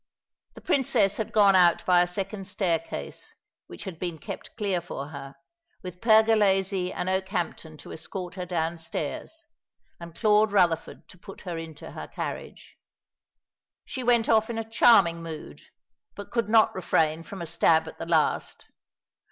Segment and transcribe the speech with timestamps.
[0.55, 3.35] The Princess had gone out by a second staircase,
[3.67, 5.35] which had been kept clear for her,
[5.83, 9.45] with Pergolesi and Okehampton to escort her downstairs,
[9.99, 12.77] and Claude Rutherford to put her into her carriage.
[13.85, 15.61] She went off in a charming mood,
[16.15, 18.69] but could not refrain from a stab at the last.